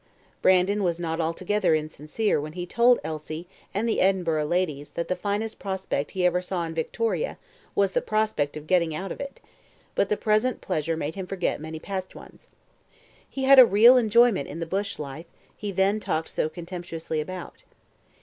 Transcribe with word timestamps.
Brandon 0.41 0.81
was 0.81 0.99
not 0.99 1.21
altogether 1.21 1.75
insincere 1.75 2.41
when 2.41 2.53
he 2.53 2.65
told 2.65 2.99
Elsie 3.03 3.47
and 3.71 3.87
the 3.87 4.01
Edinburgh 4.01 4.47
ladies 4.47 4.93
that 4.93 5.09
the 5.09 5.15
finest 5.15 5.59
prospect 5.59 6.09
he 6.09 6.25
ever 6.25 6.41
saw 6.41 6.65
in 6.65 6.73
Victoria 6.73 7.37
was 7.75 7.91
the 7.91 8.01
prospect 8.01 8.57
of 8.57 8.65
getting 8.65 8.95
out 8.95 9.11
of 9.11 9.19
it, 9.21 9.39
but 9.93 10.09
the 10.09 10.17
present 10.17 10.59
pleasure 10.59 10.97
made 10.97 11.13
him 11.13 11.27
forget 11.27 11.61
many 11.61 11.77
past 11.79 12.15
ones. 12.15 12.47
He 13.29 13.43
had 13.43 13.59
a 13.59 13.63
real 13.63 13.95
enjoyment 13.95 14.47
in 14.47 14.59
the 14.59 14.65
bush 14.65 14.97
life 14.97 15.27
he 15.55 15.71
then 15.71 15.99
talked 15.99 16.29
so 16.29 16.49
contemptuously 16.49 17.21
about. 17.21 17.63